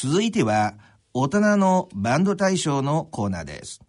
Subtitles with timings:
[0.00, 0.74] 続いては、
[1.12, 3.80] 大人のバンド大賞のコーナーです。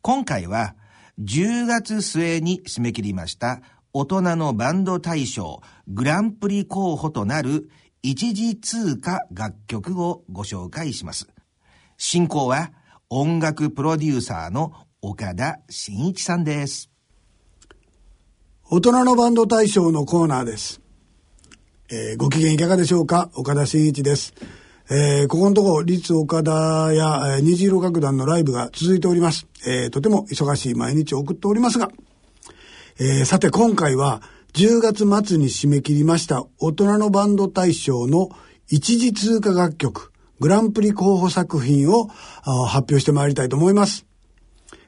[0.00, 0.74] 今回は、
[1.20, 3.60] 10月末に締め切りました
[3.92, 7.68] 大人のバンド大賞グランプリ候補となる
[8.02, 11.28] 一時通過楽曲をご紹介します。
[11.98, 12.72] 進行は
[13.10, 14.72] 音楽プロデューサーの
[15.02, 16.90] 岡田真一さんです。
[18.70, 20.80] 大人のバンド大賞のコーナーです。
[21.90, 23.28] えー、ご機嫌いかがでしょうか？
[23.34, 24.32] 岡田真一です。
[24.90, 29.46] えー、ここのところ、立岡田や、えー、虹色楽団のライブが続いております。
[29.66, 31.90] えー、とても忙しい毎日を送っておりますが、
[33.00, 34.20] えー、さて今回は
[34.52, 38.28] 10月末に締め切りました大人のバンド大賞の
[38.68, 44.04] 一時通過楽曲、グランプリ候補作品を発表してまいりたいと思います。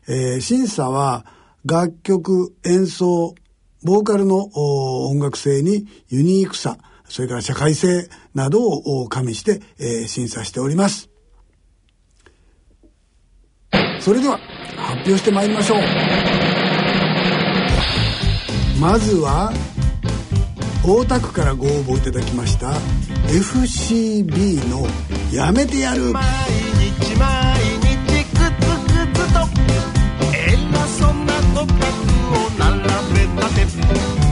[0.08, 1.24] えー、審査は
[1.64, 3.34] 楽曲、演奏、
[3.82, 6.76] ボーカルの音楽性にユニークさ、
[7.08, 11.08] それから社会性などを加味して、えー、審査しております。
[14.00, 14.38] それでは
[14.76, 15.78] 発表してまいりましょう。
[18.80, 19.52] まずは
[20.84, 22.72] 大田区からご応募いただきました
[23.26, 24.86] FCB の
[25.32, 26.22] 「やめてやる」毎
[27.00, 29.40] 日毎日グツグツと
[30.32, 31.72] 偉そうなとか
[32.32, 32.82] を並
[33.14, 34.25] べたて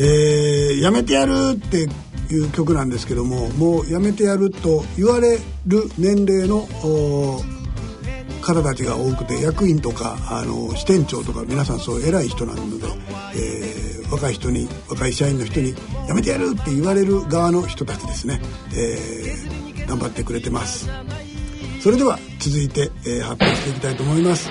[0.00, 1.88] えやめてやるって
[2.32, 6.66] いう曲なんですけどももうやめてやると言われる年齢の
[8.42, 12.86] 方たちが多くて役員とかあの支店長とか皆さんそう偉い人なので、
[13.36, 15.74] えー、若い人に若い社員の人に
[16.08, 18.40] 「やめてやる!」って言われる側の人たちですね、
[18.74, 20.88] えー、頑張ってくれてます
[21.80, 24.50] それでは続いて、えー、発表していきたいと思います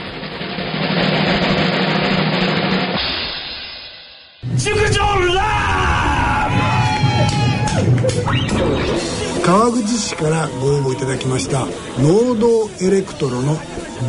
[9.46, 11.66] 川口市からご応募いただきました
[12.00, 13.56] 農道エレクトロの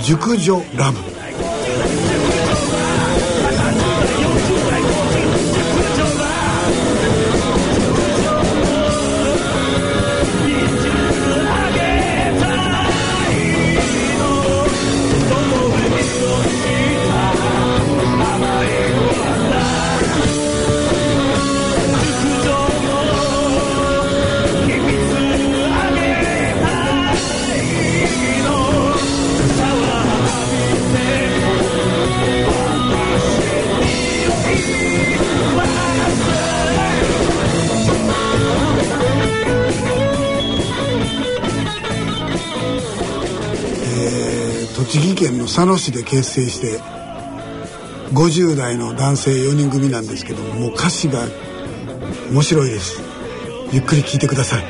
[0.03, 1.18] 熟女ラブ
[45.59, 46.79] 佐野市で結成して
[48.13, 51.27] 50代の男性4人組なんですけどもう歌詞が
[52.31, 53.03] 面白いです。
[53.73, 54.65] ゆっくり聴いてください。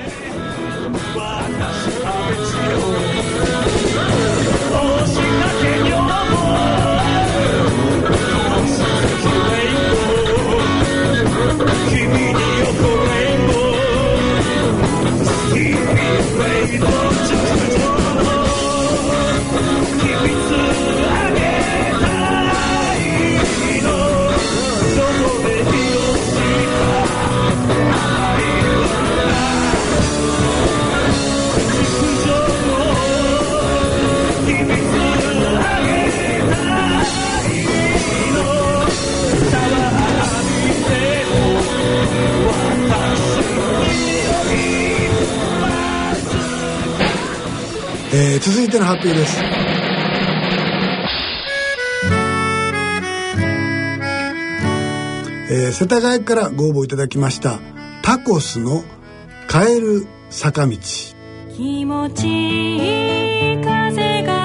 [48.11, 49.43] えー、続いての発表です。
[55.51, 57.59] えー、世田谷からご応募いただきました
[58.03, 58.85] タコスの
[59.49, 60.77] 「カエル坂道」
[61.57, 64.38] 気持ちいい風が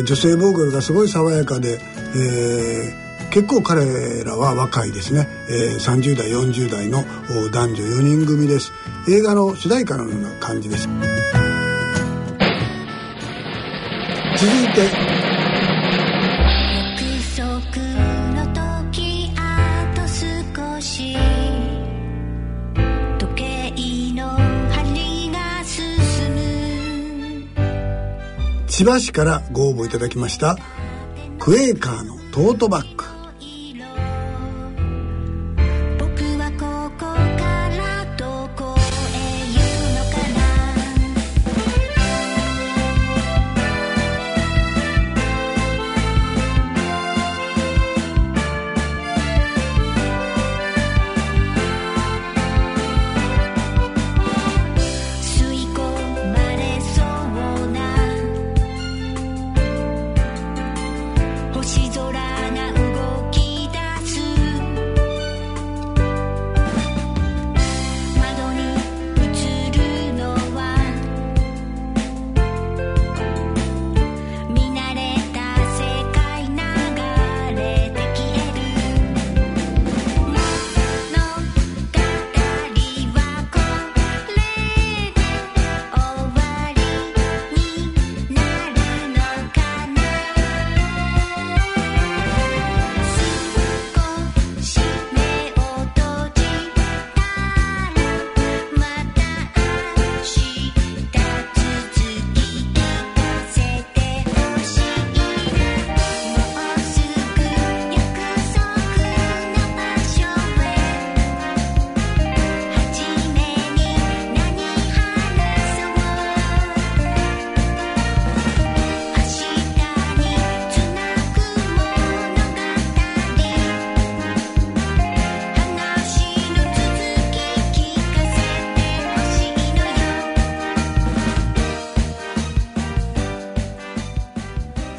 [0.00, 1.80] ー女性ボーカルがすごい爽やかで、
[2.16, 7.04] えー結構彼らは若いですね、えー30代40代の
[7.52, 8.72] 男女4人組です。
[9.08, 10.88] 映画の主題歌のような感じです。
[14.36, 15.19] 続いて
[28.80, 30.56] 千葉市からご応募いただきました
[31.38, 33.04] クエーカーのトートバッグ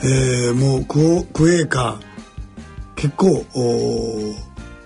[0.03, 2.05] えーもうクオクエーカー
[2.95, 4.35] 結構おー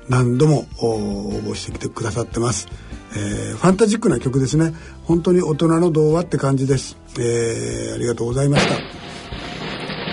[0.10, 2.68] 何度もお応募してきてくださってます、
[3.16, 4.74] えーファンタジックな曲ですね。
[5.06, 8.76] 本当に大人の童話って感じです、えーありがとうございました。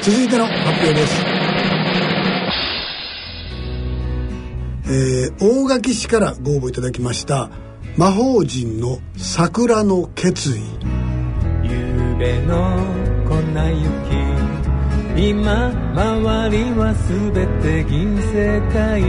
[0.03, 1.23] 続いての発表です。
[4.87, 7.51] えー大垣市からご応募いただきました
[7.97, 10.63] 魔法陣の桜の決意。
[11.65, 12.79] 夕べの
[13.29, 14.42] 粉雪
[15.17, 19.03] 今周りは全て銀世界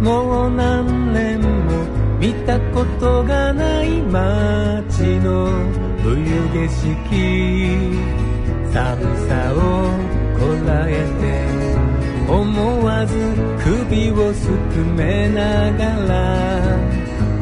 [0.00, 1.84] もう何年も
[2.18, 5.50] 見たことがない街の
[6.02, 8.20] 冬景色。
[8.72, 9.58] 寒さを
[10.38, 13.16] こらえて思わず
[13.64, 16.78] 首をすくめながら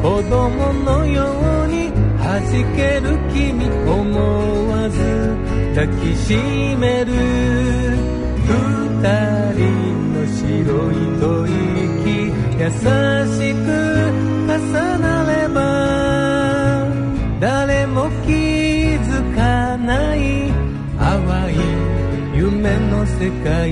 [0.01, 1.23] 子供のよ
[1.65, 2.41] うに弾
[2.75, 5.48] ける君思わず
[5.79, 6.35] 抱きし
[6.75, 7.13] める。
[8.43, 8.99] 二
[9.55, 9.63] 人
[10.13, 12.35] の白い吐息。
[12.59, 12.75] 優し
[13.53, 13.67] く
[14.45, 14.59] 重
[14.97, 15.57] なれば
[17.39, 18.31] 誰も気
[19.07, 20.51] づかない
[20.97, 21.55] 淡い
[22.35, 23.71] 夢の世界。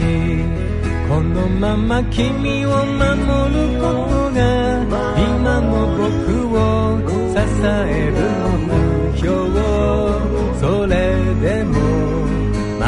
[1.10, 3.10] このまま君を守
[3.54, 4.40] ることが
[5.18, 6.08] 今の僕
[6.56, 6.58] を
[7.34, 8.18] 支える
[8.66, 9.58] 目標
[10.60, 10.96] それ
[11.42, 11.87] でも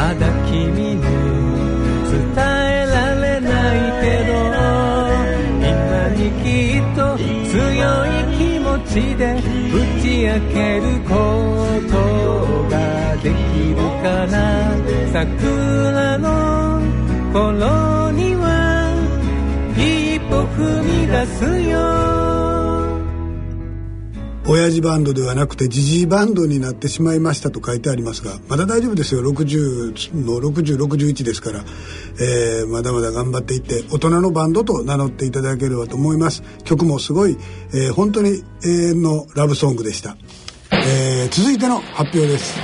[0.00, 1.04] まだ君に伝
[2.32, 2.38] え
[2.86, 4.32] られないけど
[5.60, 5.68] 今
[6.16, 6.44] にき
[6.78, 6.98] っと
[7.50, 7.60] 強
[8.06, 11.12] い気持ちで打ち明けるこ
[11.90, 11.92] と
[12.70, 12.74] が
[13.22, 13.34] でき
[13.74, 14.34] るかな。
[15.12, 16.26] 桜の
[17.34, 18.48] 頃には
[19.76, 19.78] 一
[20.30, 22.59] 歩踏み出すよ。
[24.52, 29.22] 親父バンドではなくてジジイバンドになってしまいましたと書いてありますがまだ大丈夫ですよ。
[29.22, 31.64] 60の6061ですから、
[32.20, 36.42] えーまだまだ頑張っていって大人のバンドと名乗っていただければと思います。
[36.64, 37.36] 曲もすごい、
[37.72, 40.16] えー本当に永遠のラブソングでした、
[40.72, 42.58] えー続いての発表です。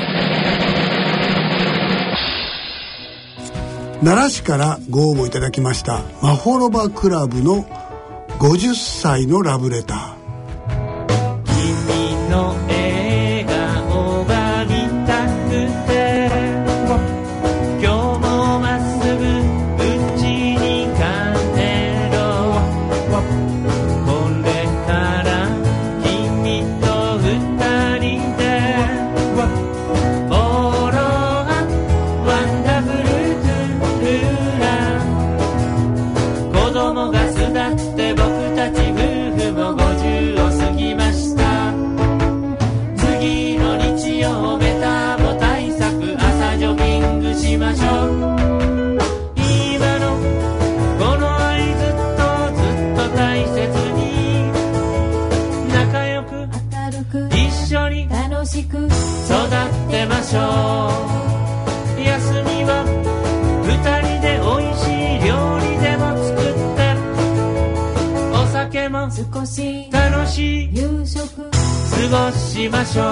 [4.01, 7.65] 奈良市からご応募いただきましたマホロバクラブの
[8.41, 10.16] 50歳のラブレター。
[69.17, 73.07] 少し楽しい夕食過ごしましょう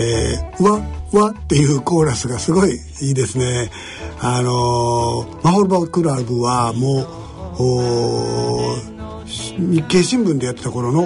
[0.00, 0.80] えー、わ、
[1.12, 3.70] わっていうコーラスがすごいいいですね。
[4.20, 7.02] あのーマホルバクラブはも
[7.58, 7.66] う、
[9.70, 11.02] 日経新聞でやってた頃の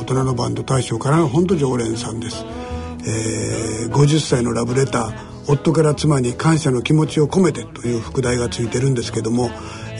[0.00, 2.44] 大人のバンド大賞からの本当常連さんです。
[3.06, 9.50] えー50歳のラブレター夫から妻に感謝の気持ちを込めてという副題がついてるんですけども、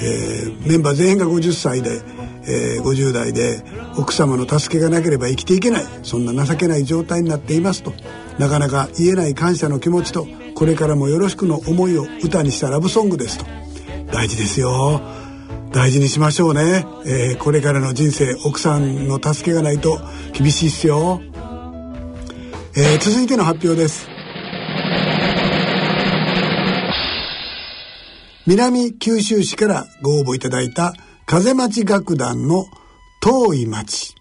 [0.02, 2.00] えーメンバー全員が50歳で、
[2.46, 3.62] えー50代で
[3.96, 7.92] 奥様の助けがなければ生きていけないそんな情けない状態になっていますと
[8.38, 13.44] なかなか言えない感謝の気持ちとこれからもよろしくの思いを歌にしたラブソングですと。
[14.12, 15.02] 大事ですよ。
[15.72, 20.00] 大事にしましょうね、えーこれからの人生奥さんの助けがないと
[20.32, 21.20] 厳しいっすよ、
[22.74, 24.15] えー続いての発表です。
[28.46, 30.94] 南九州市からご応募いただいた
[31.26, 32.66] 風町楽団の
[33.20, 34.15] 遠い町。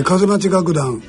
[0.00, 1.02] ー風町楽団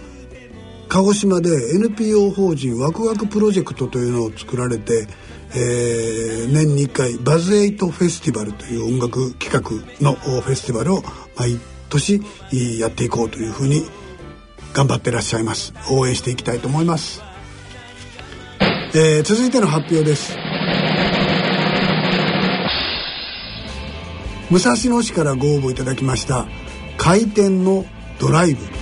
[0.87, 5.07] 鹿児島で NPO 法人ワクワクプロジェクトというのを作られて、
[5.53, 9.61] えー年に1回バズエイトフェスティバルという音楽企画
[10.03, 11.03] のフェスティバルを
[11.37, 12.21] 毎年
[12.79, 13.83] やっていこうというふうに
[14.73, 15.73] 頑張ってらっしゃいます。
[15.91, 17.21] 応援していきたいと思います、
[18.95, 20.35] えー続いての発表です。
[24.49, 26.47] 武蔵野市からご応募いただきました
[26.97, 27.85] 開店の
[28.19, 28.78] ドライブ。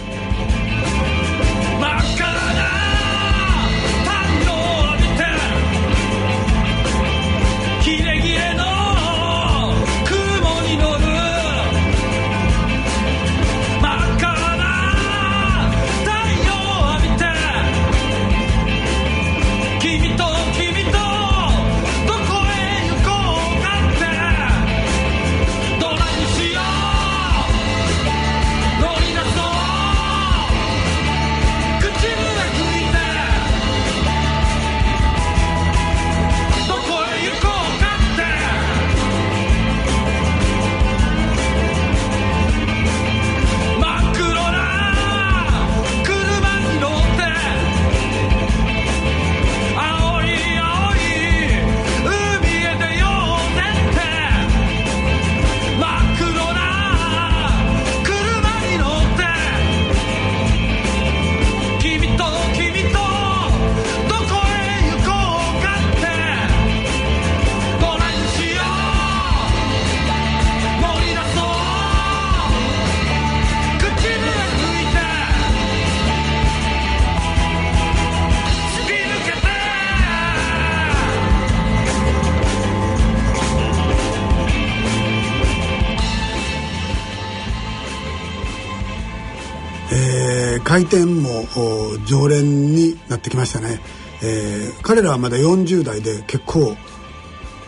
[90.68, 93.80] 開店もお常連になってきましたね、
[94.22, 96.76] えー彼らはまだ40代で結構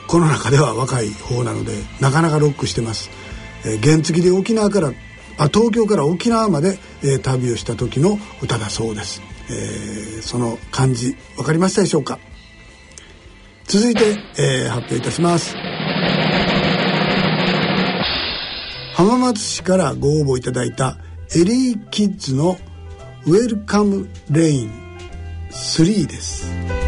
[0.07, 3.09] この中では若い方なのでなかなかロックしてます、
[3.65, 4.89] えー原付で沖縄から
[5.37, 12.19] あ東京から沖縄まで、えー旅をした時の歌だそうです、えーその感じ分かりましたでしょうか？
[13.63, 15.55] 続いて、えー発表いたします。
[18.95, 20.97] 浜松市からご応募いただいた
[21.33, 22.57] エリーキッズの
[23.29, 24.71] 「ウェルカムレイン
[25.51, 26.78] 3」です。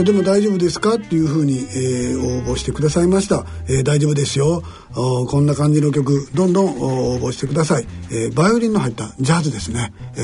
[0.00, 0.94] ーインストでも大丈夫ですか？
[0.94, 4.62] っていうふうに、えー応募してくださいました、えー大丈夫ですよ。
[4.94, 10.22] こんな感じの曲どんどん応募してください、えーバイオリンの入ったジャズですね、えー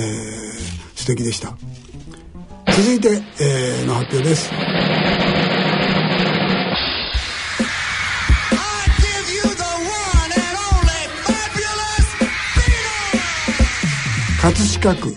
[0.94, 1.56] 素敵でした。
[2.72, 4.50] 続いて、えーの発表です。
[14.40, 15.16] 葛飾区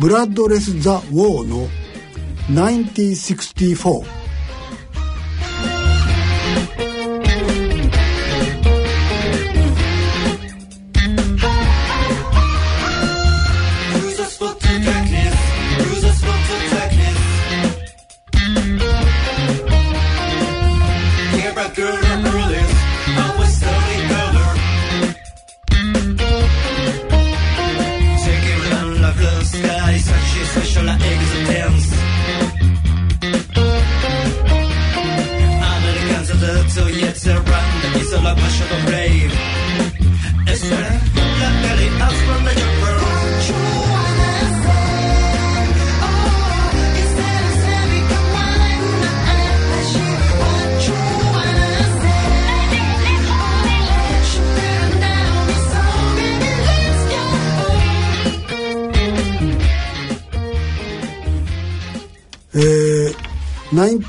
[0.00, 1.68] ブラッドレス・ザ・ウォーの
[2.48, 4.25] 1964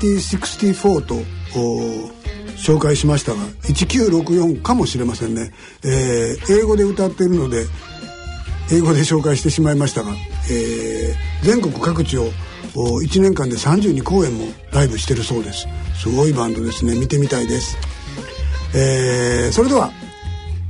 [0.00, 1.22] 1964」と
[2.56, 5.52] 紹介しましたが1964かもしれませんね、
[5.84, 7.66] えー英語で歌っているので
[8.70, 10.10] 英語で紹介してしまいましたが、
[10.50, 12.30] えー全国各地を
[12.74, 15.66] 1年間で32公演もライブしてるそうです
[16.02, 17.76] すごいバンドですね見てみたいです、
[18.74, 19.92] えーそれでは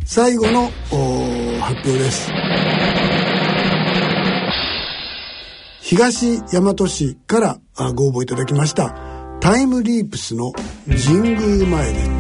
[0.05, 0.71] 最後の
[1.61, 2.31] 発表です
[5.81, 7.59] 東大和市から
[7.95, 9.08] ご応募いただきました
[9.41, 10.53] タイムリープスの
[10.87, 12.18] 神宮前で。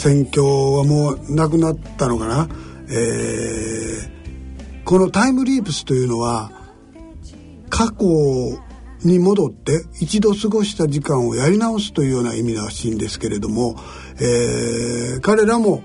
[0.00, 2.48] 河川橋はもうなくなったのかな、
[2.88, 4.20] えー
[4.82, 6.50] このタイムリープスというのは
[7.68, 8.58] 過去
[9.04, 13.76] に戻って一度過ごした時間をやり直すというような意味らしいんですけれども、
[14.20, 15.84] えー彼らも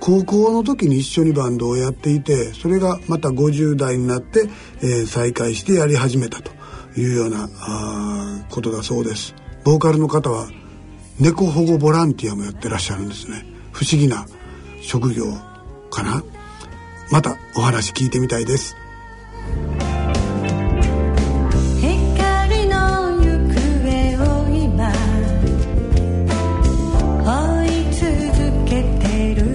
[0.00, 4.48] 高校の時に一緒にバンドをやっていてそれがまた50代になって、
[4.80, 6.50] えー再開してやり始めたと
[6.98, 9.36] いうようなあことだそうです。
[9.62, 10.48] ボーカルの方は
[11.18, 13.46] 猫保護ボランティアもやってらっしゃるんですね。
[13.72, 14.26] 不思議な
[14.82, 15.24] 職業
[15.90, 16.22] かな。
[17.10, 18.76] またお話聞いてみたいです。
[21.80, 22.76] 光の
[23.22, 23.48] 行
[23.82, 24.92] 方を今
[27.24, 28.04] 追い続
[28.66, 29.46] けてる。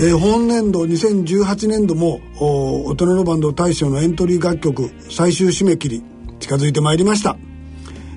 [0.00, 6.02] えー本年度2018年度もお大人のバンド大賞のエントリー楽曲最終締め切り
[6.38, 7.36] 近づいてまいりました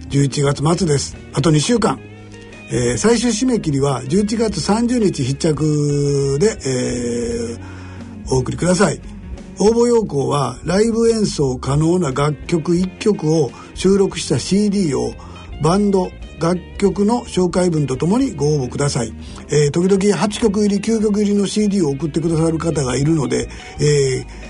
[0.10, 1.18] 11月末です。
[1.34, 2.00] あと2週間、
[2.70, 7.78] えー最終締め切りは11月30日必着で、えー
[8.30, 9.00] お送りください。
[9.60, 15.14] 応募要項はライブ演奏可能な楽曲1曲を収録した CD を
[15.64, 19.14] バンド楽曲の紹介文とともにご応募ください、
[19.50, 24.48] えー時々8曲入り9曲入りの CD を送ってくださる方がいるので、えー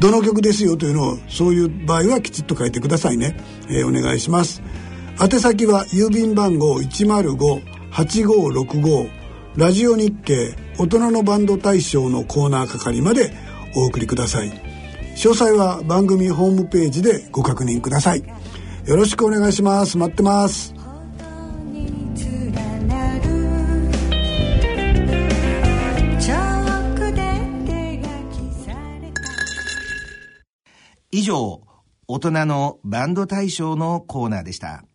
[0.00, 3.36] どの曲ですよというのをそういう場合はきちっと書いてくださいね、
[3.68, 4.62] えーお願いします。
[5.20, 9.10] 宛先は郵便番号105-8565
[9.54, 13.30] ラジオ日経大人のバンド大賞のコーナー係まで
[13.76, 14.50] お送りください。
[15.16, 18.24] 詳細は番組ホームページでご確認ください。
[18.86, 19.98] よろしくお願いします。
[19.98, 20.74] 待ってます。
[31.10, 31.60] 以上、
[32.08, 34.86] 大人のバンド大賞のコーナーでした。